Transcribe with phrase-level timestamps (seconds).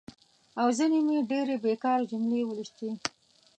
[0.61, 2.89] او ځینې مې ډېرې بېکاره جملې ولوستي.